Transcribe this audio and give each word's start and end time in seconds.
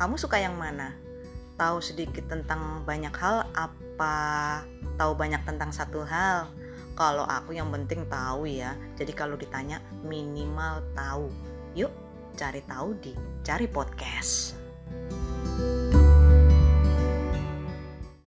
kamu 0.00 0.16
suka 0.16 0.40
yang 0.40 0.56
mana? 0.56 0.96
Tahu 1.60 1.84
sedikit 1.84 2.24
tentang 2.24 2.88
banyak 2.88 3.12
hal 3.12 3.44
apa 3.52 4.16
tahu 4.96 5.12
banyak 5.12 5.44
tentang 5.44 5.76
satu 5.76 6.08
hal? 6.08 6.48
Kalau 6.96 7.28
aku 7.28 7.52
yang 7.52 7.68
penting 7.68 8.08
tahu 8.08 8.48
ya. 8.48 8.72
Jadi 8.96 9.12
kalau 9.12 9.36
ditanya 9.36 9.84
minimal 10.00 10.80
tahu. 10.96 11.28
Yuk 11.76 11.92
cari 12.32 12.64
tahu 12.64 12.96
di 12.96 13.12
Cari 13.44 13.68
Podcast. 13.68 14.59